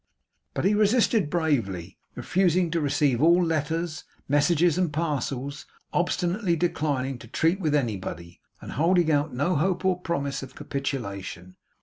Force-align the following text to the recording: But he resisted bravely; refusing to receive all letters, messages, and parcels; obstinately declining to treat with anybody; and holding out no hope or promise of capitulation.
But 0.55 0.65
he 0.65 0.73
resisted 0.73 1.29
bravely; 1.29 1.99
refusing 2.15 2.71
to 2.71 2.81
receive 2.81 3.21
all 3.21 3.43
letters, 3.45 4.03
messages, 4.27 4.75
and 4.75 4.91
parcels; 4.91 5.67
obstinately 5.93 6.55
declining 6.55 7.19
to 7.19 7.27
treat 7.27 7.59
with 7.59 7.75
anybody; 7.75 8.41
and 8.61 8.71
holding 8.71 9.11
out 9.11 9.31
no 9.31 9.55
hope 9.55 9.85
or 9.85 9.99
promise 9.99 10.41
of 10.41 10.55
capitulation. 10.55 11.55